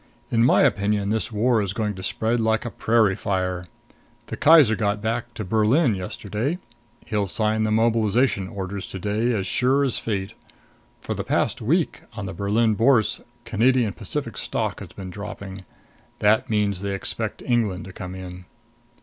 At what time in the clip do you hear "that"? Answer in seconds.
16.17-16.49